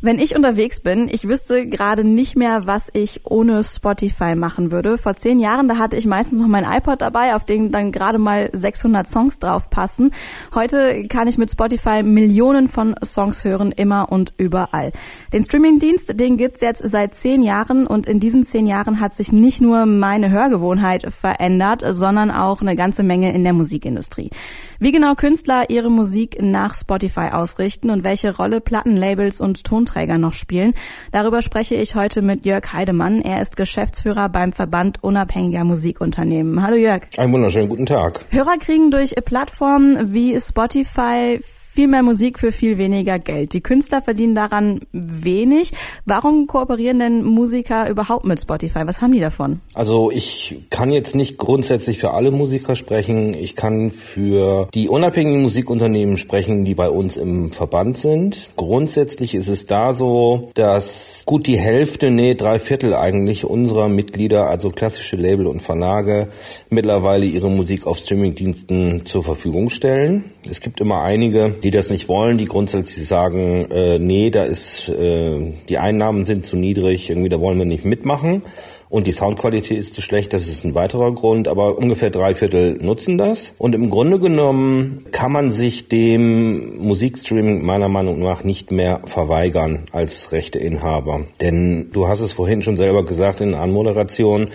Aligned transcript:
Wenn 0.00 0.20
ich 0.20 0.36
unterwegs 0.36 0.78
bin, 0.78 1.08
ich 1.10 1.26
wüsste 1.26 1.66
gerade 1.66 2.04
nicht 2.04 2.36
mehr, 2.36 2.68
was 2.68 2.88
ich 2.92 3.22
ohne 3.24 3.64
Spotify 3.64 4.36
machen 4.36 4.70
würde. 4.70 4.96
Vor 4.96 5.16
zehn 5.16 5.40
Jahren, 5.40 5.66
da 5.66 5.76
hatte 5.76 5.96
ich 5.96 6.06
meistens 6.06 6.40
noch 6.40 6.46
mein 6.46 6.62
iPod 6.62 7.02
dabei, 7.02 7.34
auf 7.34 7.44
dem 7.44 7.72
dann 7.72 7.90
gerade 7.90 8.18
mal 8.18 8.48
600 8.52 9.08
Songs 9.08 9.40
drauf 9.40 9.70
passen. 9.70 10.12
Heute 10.54 11.02
kann 11.08 11.26
ich 11.26 11.36
mit 11.36 11.50
Spotify 11.50 12.04
Millionen 12.04 12.68
von 12.68 12.94
Songs 13.02 13.42
hören, 13.42 13.72
immer 13.72 14.12
und 14.12 14.32
überall. 14.36 14.92
Den 15.32 15.42
Streamingdienst, 15.42 16.20
den 16.20 16.36
gibt's 16.36 16.60
jetzt 16.60 16.88
seit 16.88 17.16
zehn 17.16 17.42
Jahren 17.42 17.84
und 17.84 18.06
in 18.06 18.20
diesen 18.20 18.44
zehn 18.44 18.68
Jahren 18.68 19.00
hat 19.00 19.14
sich 19.14 19.32
nicht 19.32 19.60
nur 19.60 19.84
meine 19.84 20.30
Hörgewohnheit 20.30 21.12
verändert, 21.12 21.82
sondern 21.84 22.30
auch 22.30 22.60
eine 22.60 22.76
ganze 22.76 23.02
Menge 23.02 23.34
in 23.34 23.42
der 23.42 23.52
Musikindustrie. 23.52 24.30
Wie 24.78 24.92
genau 24.92 25.16
Künstler 25.16 25.70
ihre 25.70 25.90
Musik 25.90 26.40
nach 26.40 26.76
Spotify 26.76 27.30
ausrichten 27.32 27.90
und 27.90 28.04
welche 28.04 28.36
Rolle 28.36 28.60
Plattenlabels 28.60 29.40
und 29.40 29.64
Ton 29.64 29.87
Tonträger 29.88 30.18
noch 30.18 30.32
spielen. 30.32 30.74
Darüber 31.12 31.42
spreche 31.42 31.74
ich 31.74 31.94
heute 31.94 32.22
mit 32.22 32.44
Jörg 32.44 32.72
Heidemann. 32.72 33.22
Er 33.22 33.40
ist 33.40 33.56
Geschäftsführer 33.56 34.28
beim 34.28 34.52
Verband 34.52 35.02
unabhängiger 35.02 35.64
Musikunternehmen. 35.64 36.62
Hallo 36.62 36.76
Jörg. 36.76 37.02
Einen 37.16 37.32
wunderschönen 37.32 37.68
guten 37.68 37.86
Tag. 37.86 38.24
Hörer 38.30 38.58
kriegen 38.58 38.90
durch 38.90 39.14
Plattformen 39.24 40.12
wie 40.12 40.38
Spotify 40.38 41.40
viel 41.78 41.86
mehr 41.86 42.02
Musik 42.02 42.40
für 42.40 42.50
viel 42.50 42.76
weniger 42.76 43.20
Geld. 43.20 43.52
Die 43.52 43.60
Künstler 43.60 44.02
verdienen 44.02 44.34
daran 44.34 44.80
wenig. 44.90 45.70
Warum 46.04 46.48
kooperieren 46.48 46.98
denn 46.98 47.22
Musiker 47.22 47.88
überhaupt 47.88 48.24
mit 48.24 48.40
Spotify? 48.40 48.80
Was 48.84 49.00
haben 49.00 49.12
die 49.12 49.20
davon? 49.20 49.60
Also 49.74 50.10
ich 50.10 50.62
kann 50.70 50.90
jetzt 50.90 51.14
nicht 51.14 51.38
grundsätzlich 51.38 52.00
für 52.00 52.14
alle 52.14 52.32
Musiker 52.32 52.74
sprechen. 52.74 53.32
Ich 53.32 53.54
kann 53.54 53.92
für 53.92 54.66
die 54.74 54.88
unabhängigen 54.88 55.40
Musikunternehmen 55.40 56.16
sprechen, 56.16 56.64
die 56.64 56.74
bei 56.74 56.90
uns 56.90 57.16
im 57.16 57.52
Verband 57.52 57.96
sind. 57.96 58.50
Grundsätzlich 58.56 59.36
ist 59.36 59.46
es 59.46 59.66
da 59.66 59.94
so, 59.94 60.50
dass 60.54 61.22
gut 61.26 61.46
die 61.46 61.58
Hälfte, 61.58 62.10
nee, 62.10 62.34
drei 62.34 62.58
Viertel 62.58 62.92
eigentlich 62.92 63.44
unserer 63.44 63.88
Mitglieder, 63.88 64.48
also 64.48 64.70
klassische 64.70 65.14
Label 65.14 65.46
und 65.46 65.62
Verlage, 65.62 66.26
mittlerweile 66.70 67.26
ihre 67.26 67.48
Musik 67.48 67.86
auf 67.86 67.98
Streamingdiensten 67.98 69.06
zur 69.06 69.22
Verfügung 69.22 69.70
stellen. 69.70 70.24
Es 70.50 70.60
gibt 70.60 70.80
immer 70.80 71.02
einige, 71.02 71.54
die 71.62 71.70
das 71.70 71.90
nicht 71.90 72.08
wollen, 72.08 72.38
die 72.38 72.46
grundsätzlich 72.46 73.06
sagen, 73.06 73.70
äh, 73.70 73.98
nee, 73.98 74.30
da 74.30 74.44
ist 74.44 74.88
äh, 74.88 75.52
die 75.68 75.78
Einnahmen 75.78 76.24
sind 76.24 76.46
zu 76.46 76.56
niedrig, 76.56 77.10
irgendwie 77.10 77.28
da 77.28 77.40
wollen 77.40 77.58
wir 77.58 77.66
nicht 77.66 77.84
mitmachen 77.84 78.42
und 78.90 79.06
die 79.06 79.12
Soundqualität 79.12 79.78
ist 79.78 79.94
zu 79.94 80.00
schlecht, 80.00 80.32
das 80.32 80.48
ist 80.48 80.64
ein 80.64 80.74
weiterer 80.74 81.12
Grund, 81.12 81.46
aber 81.46 81.76
ungefähr 81.76 82.10
drei 82.10 82.34
Viertel 82.34 82.78
nutzen 82.80 83.18
das. 83.18 83.54
Und 83.58 83.74
im 83.74 83.90
Grunde 83.90 84.18
genommen 84.18 85.04
kann 85.12 85.30
man 85.30 85.50
sich 85.50 85.88
dem 85.88 86.78
Musikstreaming 86.78 87.64
meiner 87.64 87.88
Meinung 87.88 88.20
nach 88.20 88.44
nicht 88.44 88.72
mehr 88.72 89.00
verweigern 89.04 89.84
als 89.92 90.32
Rechteinhaber. 90.32 91.20
Denn 91.40 91.90
du 91.92 92.08
hast 92.08 92.20
es 92.20 92.32
vorhin 92.32 92.62
schon 92.62 92.76
selber 92.76 93.04
gesagt 93.04 93.40
in 93.40 93.52
der 93.52 93.60
Anmoderation, 93.60 94.48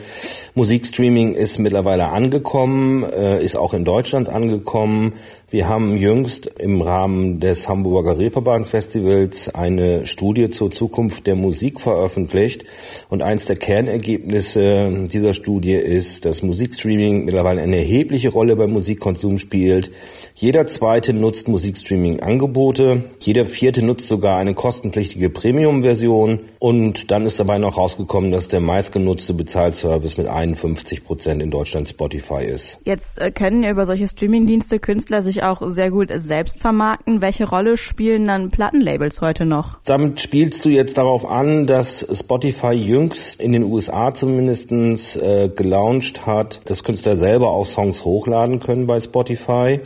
Musikstreaming 0.55 1.33
ist 1.33 1.59
mittlerweile 1.59 2.09
angekommen, 2.09 3.03
äh, 3.03 3.43
ist 3.43 3.55
auch 3.55 3.73
in 3.73 3.85
Deutschland 3.85 4.29
angekommen. 4.29 5.13
Wir 5.49 5.69
haben 5.69 5.97
jüngst 5.97 6.47
im 6.47 6.81
Rahmen 6.81 7.39
des 7.39 7.69
Hamburger 7.69 8.17
Reeperbahn 8.17 8.65
Festivals 8.65 9.53
eine 9.53 10.07
Studie 10.07 10.49
zur 10.49 10.71
Zukunft 10.71 11.27
der 11.27 11.35
Musik 11.35 11.79
veröffentlicht 11.79 12.63
und 13.09 13.21
eins 13.21 13.45
der 13.45 13.55
Kernergebnisse 13.55 14.22
dieser 14.23 15.33
Studie 15.33 15.73
ist, 15.73 16.25
dass 16.25 16.41
Musikstreaming 16.41 17.25
mittlerweile 17.25 17.61
eine 17.61 17.77
erhebliche 17.77 18.29
Rolle 18.29 18.55
beim 18.55 18.71
Musikkonsum 18.71 19.37
spielt. 19.37 19.91
Jeder 20.35 20.65
zweite 20.67 21.13
nutzt 21.13 21.47
Musikstreaming-Angebote, 21.47 23.03
jeder 23.19 23.45
vierte 23.45 23.83
nutzt 23.83 24.07
sogar 24.07 24.37
eine 24.37 24.53
kostenpflichtige 24.53 25.29
Premium-Version 25.29 26.39
und 26.59 27.11
dann 27.11 27.25
ist 27.25 27.39
dabei 27.39 27.57
noch 27.57 27.77
rausgekommen, 27.77 28.31
dass 28.31 28.47
der 28.47 28.61
meistgenutzte 28.61 29.33
Bezahlservice 29.33 30.17
mit 30.17 30.27
51 30.27 31.03
Prozent 31.03 31.41
in 31.41 31.51
Deutschland 31.51 31.89
Spotify 31.89 32.45
ist. 32.45 32.79
Jetzt 32.85 33.19
äh, 33.19 33.31
können 33.31 33.63
über 33.63 33.85
solche 33.85 34.07
Streamingdienste 34.07 34.79
Künstler 34.79 35.21
sich 35.21 35.43
auch 35.43 35.61
sehr 35.67 35.91
gut 35.91 36.09
selbst 36.15 36.59
vermarkten. 36.59 37.21
Welche 37.21 37.49
Rolle 37.49 37.77
spielen 37.77 38.27
dann 38.27 38.49
Plattenlabels 38.49 39.21
heute 39.21 39.45
noch? 39.45 39.77
Damit 39.85 40.19
spielst 40.21 40.63
du 40.65 40.69
jetzt 40.69 40.97
darauf 40.97 41.25
an, 41.25 41.67
dass 41.67 42.05
Spotify 42.13 42.71
jüngst 42.71 43.41
in 43.41 43.51
den 43.51 43.63
USA 43.63 44.12
zumindestens 44.13 45.15
äh, 45.15 45.49
gelauncht 45.53 46.25
hat, 46.25 46.61
dass 46.65 46.83
Künstler 46.83 47.17
selber 47.17 47.51
auch 47.51 47.65
Songs 47.65 48.05
hochladen 48.05 48.59
können 48.59 48.87
bei 48.87 48.99
Spotify. 48.99 49.79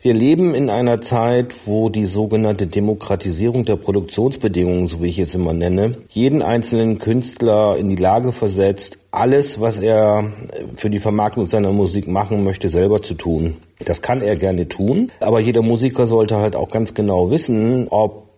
Wir 0.00 0.14
leben 0.14 0.54
in 0.54 0.70
einer 0.70 1.00
Zeit, 1.00 1.66
wo 1.66 1.88
die 1.88 2.04
sogenannte 2.04 2.68
Demokratisierung 2.68 3.64
der 3.64 3.76
Produktionsbedingungen, 3.76 4.86
so 4.86 5.02
wie 5.02 5.08
ich 5.08 5.18
es 5.18 5.34
immer 5.34 5.52
nenne, 5.52 5.96
jeden 6.08 6.40
einzelnen 6.40 6.98
Künstler 6.98 7.76
in 7.76 7.90
die 7.90 7.96
Lage 7.96 8.32
versetzt, 8.32 8.98
alles, 9.10 9.60
was 9.60 9.78
er 9.78 10.30
für 10.76 10.88
die 10.88 11.00
Vermarktung 11.00 11.46
seiner 11.46 11.72
Musik 11.72 12.06
machen 12.06 12.44
möchte, 12.44 12.68
selber 12.68 13.02
zu 13.02 13.14
tun. 13.14 13.56
Das 13.84 14.02
kann 14.02 14.22
er 14.22 14.34
gerne 14.36 14.66
tun, 14.66 15.12
aber 15.20 15.38
jeder 15.38 15.62
Musiker 15.62 16.04
sollte 16.04 16.36
halt 16.36 16.56
auch 16.56 16.68
ganz 16.68 16.94
genau 16.94 17.30
wissen, 17.30 17.86
ob 17.88 18.28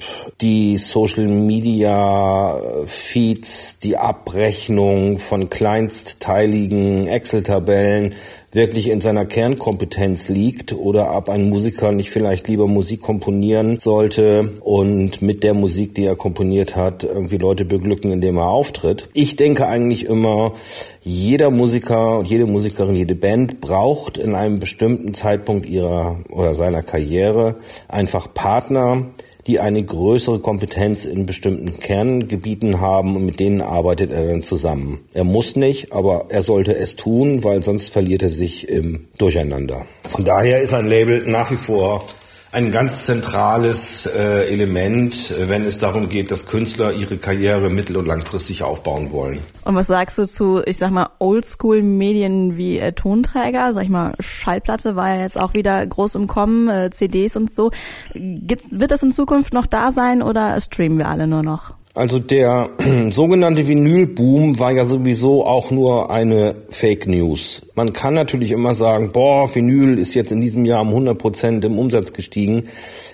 die 0.41 0.77
Social 0.77 1.29
Media 1.29 2.61
Feeds, 2.85 3.79
die 3.81 3.97
Abrechnung 3.97 5.19
von 5.19 5.49
kleinstteiligen 5.49 7.07
Excel-Tabellen 7.07 8.15
wirklich 8.53 8.89
in 8.89 9.01
seiner 9.01 9.27
Kernkompetenz 9.27 10.29
liegt 10.29 10.73
oder 10.73 11.17
ob 11.17 11.29
ein 11.29 11.49
Musiker 11.49 11.93
nicht 11.93 12.11
vielleicht 12.11 12.49
lieber 12.49 12.67
Musik 12.67 13.01
komponieren 13.01 13.79
sollte 13.79 14.51
und 14.61 15.23
mit 15.23 15.45
der 15.45 15.55
Musik, 15.55 15.95
die 15.95 16.05
er 16.05 16.17
komponiert 16.17 16.75
hat, 16.75 17.05
irgendwie 17.05 17.37
Leute 17.39 17.65
beglücken, 17.65 18.11
indem 18.11 18.39
er 18.39 18.49
auftritt. 18.49 19.09
Ich 19.13 19.37
denke 19.37 19.69
eigentlich 19.69 20.07
immer, 20.07 20.55
jeder 21.03 21.51
Musiker 21.51 22.19
und 22.19 22.29
jede 22.29 22.47
Musikerin, 22.47 22.97
jede 22.97 23.15
Band 23.15 23.61
braucht 23.61 24.19
in 24.19 24.35
einem 24.35 24.59
bestimmten 24.59 25.15
Zeitpunkt 25.15 25.67
ihrer 25.67 26.19
oder 26.29 26.55
seiner 26.55 26.83
Karriere 26.83 27.57
einfach 27.89 28.35
Partner, 28.35 29.07
die 29.51 29.59
eine 29.59 29.83
größere 29.83 30.39
Kompetenz 30.39 31.05
in 31.05 31.27
bestimmten 31.27 31.81
Kerngebieten 31.81 32.81
haben 32.81 33.17
und 33.17 33.27
mit 33.27 33.41
denen 33.41 33.63
arbeitet 33.63 34.13
er 34.13 34.29
dann 34.29 34.45
zusammen. 34.45 35.01
Er 35.13 35.25
muss 35.25 35.57
nicht, 35.57 35.93
aber 35.93 36.27
er 36.29 36.43
sollte 36.43 36.77
es 36.77 36.95
tun, 36.95 37.43
weil 37.43 37.65
sonst 37.65 37.91
verliert 37.91 38.23
er 38.23 38.29
sich 38.29 38.69
im 38.69 39.09
Durcheinander. 39.19 39.87
Von 40.05 40.25
daher 40.25 40.61
ist 40.61 40.73
ein 40.73 40.87
Label 40.87 41.27
nach 41.27 41.51
wie 41.51 41.57
vor 41.57 42.05
ein 42.53 42.71
ganz 42.71 43.07
zentrales 43.07 44.07
äh, 44.07 44.53
Element, 44.53 45.31
äh, 45.31 45.49
wenn 45.49 45.65
es 45.65 45.79
darum 45.79 46.09
geht, 46.09 46.31
dass 46.31 46.47
Künstler 46.47 46.93
ihre 46.93 47.17
Karriere 47.17 47.71
mittel- 47.71 47.97
und 47.97 48.07
langfristig 48.07 48.65
aufbauen 48.65 49.13
wollen. 49.13 49.39
Und 49.65 49.77
was 49.77 49.87
sagst 49.87 50.19
du 50.19 50.27
zu, 50.27 50.61
ich 50.67 50.77
sag 50.77 50.91
mal, 50.91 51.11
Oldschool-Medien 51.21 52.57
wie 52.57 52.79
äh, 52.79 52.93
Tonträger? 52.93 53.73
Sag 53.73 53.85
ich 53.85 53.89
mal, 53.89 54.15
Schallplatte 54.19 54.97
war 54.97 55.15
ja 55.15 55.23
jetzt 55.23 55.39
auch 55.39 55.55
wieder 55.55 55.87
groß 55.87 56.17
im 56.17 56.27
Kommen, 56.27 56.69
äh, 56.69 56.91
CDs 56.91 57.37
und 57.37 57.53
so. 57.53 57.71
Gibt's, 58.15 58.71
wird 58.73 58.91
das 58.91 59.03
in 59.05 59.13
Zukunft 59.13 59.53
noch 59.53 59.67
da 59.67 59.93
sein 59.93 60.21
oder 60.21 60.61
streamen 60.61 60.99
wir 60.99 61.09
alle 61.09 61.29
nur 61.29 61.45
noch? 61.45 61.75
Also 61.93 62.21
der 62.21 62.71
sogenannte 63.11 63.67
Vinylboom 63.67 64.61
war 64.61 64.71
ja 64.71 64.85
sowieso 64.85 65.45
auch 65.45 65.73
nur 65.73 66.11
eine 66.11 66.55
Fake 66.71 67.09
News. 67.09 67.63
Man 67.75 67.93
kann 67.93 68.15
natürlich 68.15 68.53
immer 68.53 68.75
sagen, 68.75 69.11
boah, 69.11 69.53
Vinyl 69.53 69.99
ist 69.99 70.15
jetzt 70.15 70.31
in 70.31 70.41
diesem 70.41 70.65
Jahr 70.65 70.83
um 70.83 70.89
100 70.89 71.19
Prozent 71.19 71.65
im 71.65 71.79
Umsatz 71.79 72.13
gestiegen. 72.13 72.69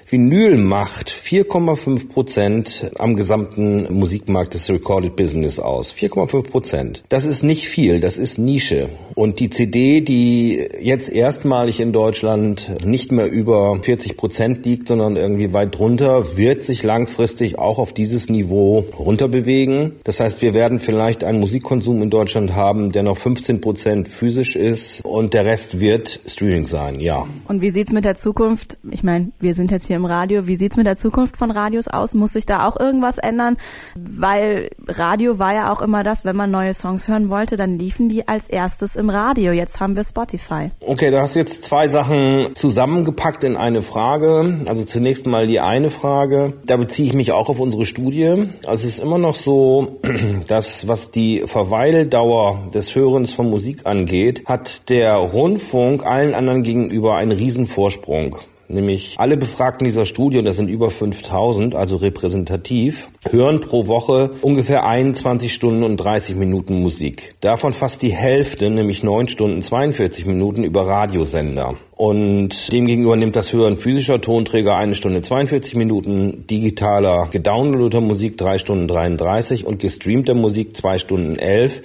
Vinyl 0.08 0.56
macht 0.56 1.10
4,5 1.10 2.08
Prozent 2.08 2.92
am 2.96 3.16
gesamten 3.16 3.92
Musikmarkt 3.92 4.54
des 4.54 4.70
Recorded 4.70 5.16
Business 5.16 5.58
aus. 5.58 5.92
4,5 5.92 6.48
Prozent. 6.48 7.02
Das 7.08 7.24
ist 7.24 7.42
nicht 7.42 7.66
viel, 7.66 7.98
das 7.98 8.16
ist 8.16 8.38
Nische. 8.38 8.88
Und 9.16 9.40
die 9.40 9.50
CD, 9.50 10.02
die 10.02 10.64
jetzt 10.80 11.08
erstmalig 11.08 11.80
in 11.80 11.92
Deutschland 11.92 12.70
nicht 12.84 13.10
mehr 13.10 13.28
über 13.28 13.76
40 13.82 14.16
Prozent 14.16 14.64
liegt, 14.64 14.86
sondern 14.86 15.16
irgendwie 15.16 15.52
weit 15.52 15.76
drunter, 15.76 16.36
wird 16.36 16.62
sich 16.62 16.84
langfristig 16.84 17.58
auch 17.58 17.80
auf 17.80 17.92
dieses 17.92 18.30
Niveau 18.30 18.84
runterbewegen. 18.96 19.94
Das 20.04 20.20
heißt, 20.20 20.40
wir 20.40 20.54
werden 20.54 20.78
vielleicht 20.78 21.24
einen 21.24 21.40
Musikkonsum 21.40 22.00
in 22.00 22.10
Deutschland 22.10 22.54
haben, 22.54 22.92
der 22.92 23.02
noch 23.02 23.18
15 23.18 23.60
Prozent 23.60 24.06
physisch 24.06 24.54
ist 24.54 25.04
und 25.04 25.34
der 25.34 25.46
Rest 25.46 25.80
wird 25.80 26.20
Streaming 26.26 26.68
sein, 26.68 27.00
ja. 27.00 27.26
Und 27.48 27.60
wie 27.60 27.70
sieht's 27.70 27.92
mit 27.92 28.04
der 28.04 28.14
Zukunft? 28.14 28.78
Ich 28.88 29.02
meine, 29.02 29.32
wir 29.40 29.54
sind 29.54 29.72
jetzt 29.72 29.88
hier 29.88 29.95
hier 29.96 30.04
im 30.04 30.04
Radio. 30.04 30.46
Wie 30.46 30.56
sieht's 30.56 30.76
mit 30.76 30.86
der 30.86 30.96
Zukunft 30.96 31.36
von 31.36 31.50
Radios 31.50 31.88
aus? 31.88 32.14
Muss 32.14 32.32
sich 32.32 32.44
da 32.44 32.68
auch 32.68 32.78
irgendwas 32.78 33.18
ändern? 33.18 33.56
Weil 33.94 34.68
Radio 34.86 35.38
war 35.38 35.54
ja 35.54 35.72
auch 35.72 35.80
immer 35.80 36.04
das, 36.04 36.24
wenn 36.24 36.36
man 36.36 36.50
neue 36.50 36.74
Songs 36.74 37.08
hören 37.08 37.30
wollte, 37.30 37.56
dann 37.56 37.78
liefen 37.78 38.08
die 38.08 38.28
als 38.28 38.46
erstes 38.48 38.96
im 38.96 39.08
Radio. 39.08 39.52
Jetzt 39.52 39.80
haben 39.80 39.96
wir 39.96 40.04
Spotify. 40.04 40.70
Okay, 40.80 41.10
da 41.10 41.22
hast 41.22 41.34
du 41.34 41.38
jetzt 41.38 41.64
zwei 41.64 41.88
Sachen 41.88 42.48
zusammengepackt 42.54 43.42
in 43.44 43.56
eine 43.56 43.80
Frage. 43.80 44.60
Also 44.66 44.84
zunächst 44.84 45.26
mal 45.26 45.46
die 45.46 45.60
eine 45.60 45.88
Frage. 45.88 46.54
Da 46.66 46.76
beziehe 46.76 47.08
ich 47.08 47.14
mich 47.14 47.32
auch 47.32 47.48
auf 47.48 47.58
unsere 47.58 47.86
Studie. 47.86 48.48
Also 48.66 48.86
es 48.86 48.96
ist 48.96 48.98
immer 48.98 49.18
noch 49.18 49.34
so, 49.34 50.00
dass 50.48 50.88
was 50.88 51.10
die 51.10 51.44
Verweildauer 51.46 52.68
des 52.74 52.94
Hörens 52.94 53.32
von 53.32 53.48
Musik 53.48 53.86
angeht, 53.86 54.42
hat 54.44 54.90
der 54.90 55.14
Rundfunk 55.14 56.04
allen 56.04 56.34
anderen 56.34 56.62
gegenüber 56.62 57.16
einen 57.16 57.32
Riesenvorsprung. 57.32 58.36
Nämlich 58.68 59.14
alle 59.18 59.36
Befragten 59.36 59.84
dieser 59.84 60.06
Studie, 60.06 60.38
und 60.38 60.44
das 60.44 60.56
sind 60.56 60.68
über 60.68 60.90
5000, 60.90 61.74
also 61.74 61.96
repräsentativ, 61.96 63.08
hören 63.30 63.60
pro 63.60 63.86
Woche 63.86 64.30
ungefähr 64.42 64.84
21 64.84 65.52
Stunden 65.52 65.82
und 65.82 65.96
30 65.96 66.36
Minuten 66.36 66.80
Musik. 66.80 67.34
Davon 67.40 67.72
fast 67.72 68.02
die 68.02 68.12
Hälfte, 68.12 68.70
nämlich 68.70 69.02
9 69.02 69.28
Stunden 69.28 69.62
42 69.62 70.26
Minuten 70.26 70.64
über 70.64 70.86
Radiosender. 70.86 71.76
Und 71.96 72.72
demgegenüber 72.74 73.16
nimmt 73.16 73.36
das 73.36 73.54
Hören 73.54 73.78
physischer 73.78 74.20
Tonträger 74.20 74.76
eine 74.76 74.94
Stunde 74.94 75.22
42 75.22 75.76
Minuten, 75.76 76.46
digitaler 76.46 77.28
gedownloadeter 77.32 78.02
Musik 78.02 78.36
drei 78.36 78.58
Stunden 78.58 78.86
33 78.86 79.64
und 79.64 79.80
gestreamter 79.80 80.34
Musik 80.34 80.76
zwei 80.76 80.98
Stunden 80.98 81.38
11 81.38 81.82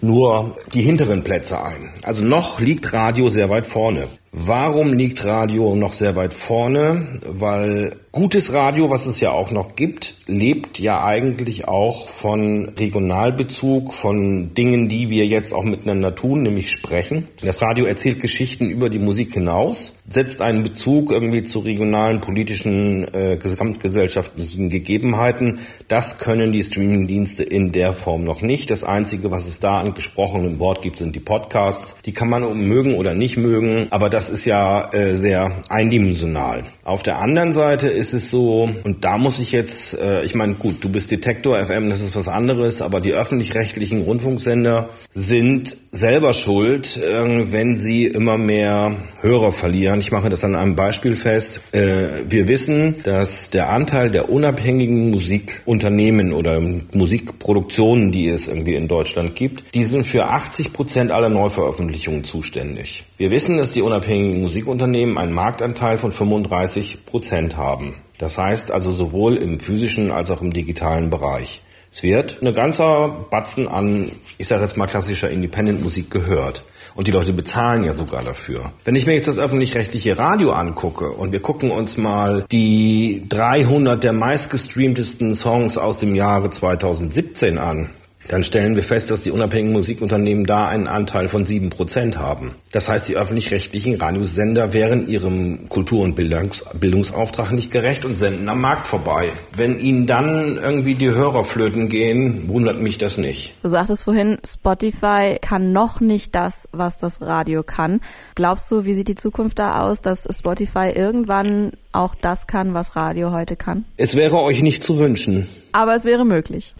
nur 0.00 0.56
die 0.74 0.82
hinteren 0.82 1.22
Plätze 1.22 1.62
ein. 1.62 1.90
Also 2.02 2.24
noch 2.24 2.60
liegt 2.60 2.92
Radio 2.92 3.28
sehr 3.28 3.50
weit 3.50 3.66
vorne. 3.66 4.08
Warum 4.32 4.94
liegt 4.94 5.24
Radio 5.24 5.76
noch 5.76 5.92
sehr 5.92 6.16
weit 6.16 6.34
vorne? 6.34 7.06
Weil 7.24 7.96
gutes 8.12 8.52
Radio, 8.52 8.90
was 8.90 9.06
es 9.06 9.20
ja 9.20 9.30
auch 9.30 9.50
noch 9.50 9.74
gibt, 9.74 10.16
lebt 10.26 10.78
ja 10.78 11.02
eigentlich 11.02 11.66
auch 11.66 12.08
von 12.08 12.68
Regionalbezug, 12.78 13.94
von 13.94 14.52
Dingen, 14.54 14.88
die 14.90 15.08
wir 15.08 15.26
jetzt 15.26 15.54
auch 15.54 15.64
miteinander 15.64 16.14
tun, 16.14 16.42
nämlich 16.42 16.70
sprechen. 16.70 17.28
Das 17.42 17.62
Radio 17.62 17.86
erzählt 17.86 18.20
Geschichten 18.20 18.68
über 18.68 18.90
die 18.90 18.98
Musik 18.98 19.32
hinaus, 19.32 19.96
setzt 20.08 20.42
einen 20.42 20.62
Bezug 20.62 21.10
irgendwie 21.10 21.42
zu 21.42 21.60
regionalen 21.60 22.20
politischen, 22.20 23.12
äh, 23.14 23.38
gesamtgesellschaftlichen 23.38 24.68
Gegebenheiten. 24.68 25.60
Das 25.88 26.18
können 26.18 26.52
die 26.52 26.62
Streamingdienste 26.62 27.42
in 27.42 27.72
der 27.72 27.94
Form 27.94 28.24
noch 28.24 28.42
nicht. 28.42 28.70
Das 28.70 28.84
Einzige, 28.84 29.30
was 29.30 29.48
es 29.48 29.58
da 29.58 29.80
an 29.80 29.94
gesprochenem 29.94 30.58
Wort 30.58 30.82
gibt, 30.82 30.98
sind 30.98 31.16
die 31.16 31.20
Podcasts. 31.20 31.96
Die 32.04 32.12
kann 32.12 32.28
man 32.28 32.68
mögen 32.68 32.94
oder 32.94 33.14
nicht 33.14 33.38
mögen, 33.38 33.86
aber 33.88 34.10
das 34.10 34.28
ist 34.28 34.44
ja 34.44 34.92
äh, 34.92 35.16
sehr 35.16 35.52
eindimensional. 35.70 36.64
Auf 36.84 37.02
der 37.02 37.18
anderen 37.18 37.52
Seite 37.52 38.01
ist 38.02 38.14
es 38.14 38.30
so, 38.32 38.68
und 38.82 39.04
da 39.04 39.16
muss 39.16 39.38
ich 39.38 39.52
jetzt, 39.52 39.96
äh, 39.96 40.24
ich 40.24 40.34
meine, 40.34 40.54
gut, 40.54 40.82
du 40.82 40.88
bist 40.88 41.12
Detektor 41.12 41.64
FM, 41.64 41.88
das 41.88 42.00
ist 42.00 42.16
was 42.16 42.26
anderes, 42.26 42.82
aber 42.82 43.00
die 43.00 43.12
öffentlich-rechtlichen 43.12 44.02
Rundfunksender 44.02 44.88
sind 45.12 45.76
selber 45.92 46.34
schuld, 46.34 46.96
äh, 46.96 47.52
wenn 47.52 47.76
sie 47.76 48.06
immer 48.06 48.38
mehr 48.38 48.96
Hörer 49.20 49.52
verlieren. 49.52 50.00
Ich 50.00 50.10
mache 50.10 50.30
das 50.30 50.42
an 50.42 50.56
einem 50.56 50.74
Beispiel 50.74 51.14
fest. 51.14 51.60
Äh, 51.72 52.24
wir 52.28 52.48
wissen, 52.48 52.96
dass 53.04 53.50
der 53.50 53.68
Anteil 53.68 54.10
der 54.10 54.28
unabhängigen 54.28 55.10
Musikunternehmen 55.10 56.32
oder 56.32 56.60
Musikproduktionen, 56.60 58.10
die 58.10 58.28
es 58.28 58.48
irgendwie 58.48 58.74
in 58.74 58.88
Deutschland 58.88 59.36
gibt, 59.36 59.76
die 59.76 59.84
sind 59.84 60.04
für 60.04 60.26
80 60.26 60.72
Prozent 60.72 61.12
aller 61.12 61.28
Neuveröffentlichungen 61.28 62.24
zuständig. 62.24 63.04
Wir 63.16 63.30
wissen, 63.30 63.58
dass 63.58 63.72
die 63.72 63.82
unabhängigen 63.82 64.40
Musikunternehmen 64.40 65.18
einen 65.18 65.32
Marktanteil 65.32 65.98
von 65.98 66.10
35 66.10 67.06
Prozent 67.06 67.56
haben. 67.56 67.91
Das 68.22 68.38
heißt 68.38 68.70
also 68.70 68.92
sowohl 68.92 69.36
im 69.36 69.58
physischen 69.58 70.12
als 70.12 70.30
auch 70.30 70.42
im 70.42 70.52
digitalen 70.52 71.10
Bereich. 71.10 71.60
Es 71.92 72.04
wird 72.04 72.38
eine 72.40 72.52
ganzer 72.52 73.08
Batzen 73.08 73.66
an, 73.66 74.12
ich 74.38 74.46
sage 74.46 74.62
jetzt 74.62 74.76
mal 74.76 74.86
klassischer 74.86 75.28
Independent-Musik 75.28 76.08
gehört. 76.08 76.62
Und 76.94 77.08
die 77.08 77.10
Leute 77.10 77.32
bezahlen 77.32 77.82
ja 77.82 77.94
sogar 77.94 78.22
dafür. 78.22 78.70
Wenn 78.84 78.94
ich 78.94 79.06
mir 79.06 79.14
jetzt 79.14 79.26
das 79.26 79.38
öffentlich-rechtliche 79.38 80.18
Radio 80.18 80.52
angucke 80.52 81.10
und 81.10 81.32
wir 81.32 81.40
gucken 81.40 81.72
uns 81.72 81.96
mal 81.96 82.44
die 82.52 83.24
300 83.28 84.04
der 84.04 84.12
meistgestreamtesten 84.12 85.34
Songs 85.34 85.76
aus 85.76 85.98
dem 85.98 86.14
Jahre 86.14 86.48
2017 86.48 87.58
an, 87.58 87.90
dann 88.28 88.44
stellen 88.44 88.76
wir 88.76 88.82
fest, 88.82 89.10
dass 89.10 89.22
die 89.22 89.30
unabhängigen 89.30 89.72
Musikunternehmen 89.72 90.46
da 90.46 90.68
einen 90.68 90.86
Anteil 90.86 91.28
von 91.28 91.46
sieben 91.46 91.70
Prozent 91.70 92.18
haben. 92.18 92.52
Das 92.70 92.88
heißt, 92.88 93.08
die 93.08 93.16
öffentlich-rechtlichen 93.16 93.96
Radiosender 93.96 94.72
wären 94.72 95.08
ihrem 95.08 95.68
Kultur- 95.68 96.02
und 96.02 96.14
Bildungs 96.14 96.64
Bildungsauftrag 96.74 97.52
nicht 97.52 97.70
gerecht 97.70 98.04
und 98.04 98.18
senden 98.18 98.48
am 98.48 98.60
Markt 98.60 98.86
vorbei. 98.86 99.28
Wenn 99.54 99.78
ihnen 99.78 100.06
dann 100.06 100.58
irgendwie 100.62 100.94
die 100.94 101.10
Hörer 101.10 101.44
flöten 101.44 101.88
gehen, 101.88 102.48
wundert 102.48 102.80
mich 102.80 102.98
das 102.98 103.18
nicht. 103.18 103.54
Du 103.62 103.68
sagtest 103.68 104.04
vorhin, 104.04 104.38
Spotify 104.46 105.38
kann 105.40 105.72
noch 105.72 106.00
nicht 106.00 106.34
das, 106.34 106.68
was 106.72 106.98
das 106.98 107.20
Radio 107.20 107.62
kann. 107.62 108.00
Glaubst 108.34 108.70
du, 108.70 108.84
wie 108.84 108.94
sieht 108.94 109.08
die 109.08 109.14
Zukunft 109.14 109.58
da 109.58 109.80
aus, 109.80 110.00
dass 110.00 110.28
Spotify 110.30 110.92
irgendwann 110.94 111.72
auch 111.92 112.14
das 112.14 112.46
kann, 112.46 112.74
was 112.74 112.96
Radio 112.96 113.32
heute 113.32 113.56
kann? 113.56 113.84
Es 113.96 114.16
wäre 114.16 114.38
euch 114.38 114.62
nicht 114.62 114.82
zu 114.82 114.98
wünschen. 114.98 115.48
Aber 115.72 115.94
es 115.94 116.04
wäre 116.04 116.24
möglich. 116.26 116.74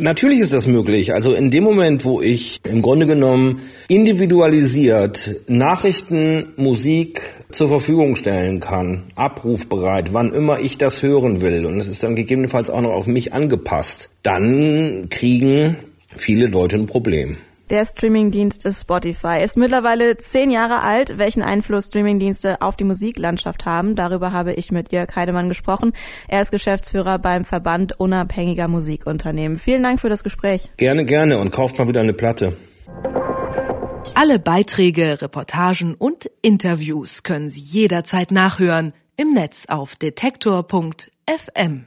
Natürlich 0.00 0.40
ist 0.40 0.52
das 0.52 0.66
möglich. 0.66 1.14
Also 1.14 1.32
in 1.32 1.50
dem 1.50 1.62
Moment, 1.62 2.04
wo 2.04 2.20
ich 2.20 2.60
im 2.64 2.82
Grunde 2.82 3.06
genommen 3.06 3.60
individualisiert 3.88 5.36
Nachrichten, 5.46 6.52
Musik 6.56 7.22
zur 7.50 7.68
Verfügung 7.68 8.16
stellen 8.16 8.58
kann, 8.58 9.04
abrufbereit, 9.14 10.12
wann 10.12 10.34
immer 10.34 10.58
ich 10.58 10.76
das 10.76 11.02
hören 11.02 11.40
will, 11.40 11.64
und 11.66 11.78
es 11.78 11.86
ist 11.86 12.02
dann 12.02 12.16
gegebenenfalls 12.16 12.68
auch 12.68 12.80
noch 12.80 12.90
auf 12.90 13.06
mich 13.06 13.32
angepasst, 13.32 14.10
dann 14.24 15.08
kriegen 15.08 15.76
viele 16.16 16.46
Leute 16.46 16.76
ein 16.76 16.86
Problem. 16.86 17.36
Der 17.68 17.84
Streamingdienst 17.84 18.64
ist 18.64 18.82
Spotify. 18.82 19.42
Ist 19.42 19.56
mittlerweile 19.56 20.16
zehn 20.16 20.52
Jahre 20.52 20.82
alt. 20.82 21.18
Welchen 21.18 21.42
Einfluss 21.42 21.86
Streamingdienste 21.86 22.62
auf 22.62 22.76
die 22.76 22.84
Musiklandschaft 22.84 23.66
haben, 23.66 23.96
darüber 23.96 24.30
habe 24.30 24.52
ich 24.52 24.70
mit 24.70 24.92
Jörg 24.92 25.16
Heidemann 25.16 25.48
gesprochen. 25.48 25.92
Er 26.28 26.42
ist 26.42 26.52
Geschäftsführer 26.52 27.18
beim 27.18 27.44
Verband 27.44 27.98
unabhängiger 27.98 28.68
Musikunternehmen. 28.68 29.58
Vielen 29.58 29.82
Dank 29.82 30.00
für 30.00 30.08
das 30.08 30.22
Gespräch. 30.22 30.70
Gerne, 30.76 31.04
gerne 31.04 31.38
und 31.38 31.50
kauft 31.50 31.76
mal 31.78 31.88
wieder 31.88 32.02
eine 32.02 32.14
Platte. 32.14 32.56
Alle 34.14 34.38
Beiträge, 34.38 35.20
Reportagen 35.20 35.94
und 35.94 36.30
Interviews 36.42 37.24
können 37.24 37.50
Sie 37.50 37.60
jederzeit 37.60 38.30
nachhören 38.30 38.92
im 39.16 39.34
Netz 39.34 39.66
auf 39.66 39.96
detektor.fm. 39.96 41.86